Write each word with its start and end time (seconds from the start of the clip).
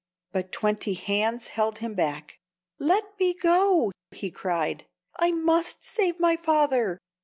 But 0.31 0.51
twenty 0.51 0.95
hands 0.95 1.49
held 1.49 1.77
him 1.77 1.93
back. 1.93 2.39
"Let 2.79 3.03
me 3.19 3.35
go!" 3.35 3.91
he 4.09 4.31
cried. 4.31 4.87
"I 5.19 5.29
must 5.29 5.83
save 5.83 6.19
my 6.19 6.35
father!" 6.37 6.97